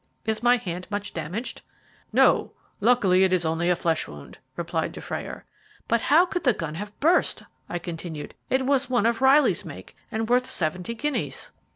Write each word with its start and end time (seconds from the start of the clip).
Is 0.25 0.41
my 0.41 0.57
hand 0.57 0.87
much 0.89 1.13
damaged?" 1.13 1.61
"No. 2.11 2.53
Luckily 2.79 3.23
it 3.23 3.31
is 3.31 3.45
only 3.45 3.69
a 3.69 3.75
flesh 3.75 4.07
wound," 4.07 4.39
replied 4.55 4.93
Dufrayer. 4.93 5.45
"But 5.87 6.01
how 6.01 6.25
could 6.25 6.43
the 6.43 6.53
gun 6.53 6.73
have 6.73 6.99
burst?" 6.99 7.43
I 7.69 7.77
continued. 7.77 8.33
"It 8.49 8.65
was 8.65 8.89
one 8.89 9.05
of 9.05 9.21
Riley's 9.21 9.63
make, 9.63 9.95
and 10.11 10.27
worth 10.27 10.47
seventy 10.47 10.95
guineas." 10.95 11.51